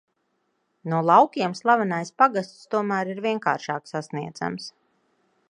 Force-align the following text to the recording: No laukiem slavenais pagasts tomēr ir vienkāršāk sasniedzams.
No 0.93 1.01
laukiem 1.09 1.53
slavenais 1.59 2.13
pagasts 2.23 2.65
tomēr 2.73 3.13
ir 3.13 3.23
vienkāršāk 3.27 3.87
sasniedzams. 3.93 4.73